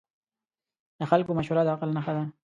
د 0.99 1.01
خلکو 1.11 1.31
مشوره 1.37 1.61
د 1.65 1.69
عقل 1.75 1.89
نښه 1.97 2.13
ده. 2.17 2.23